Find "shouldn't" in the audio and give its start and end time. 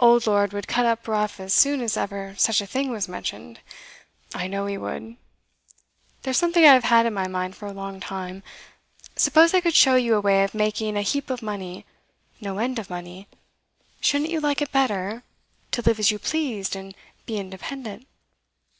14.00-14.30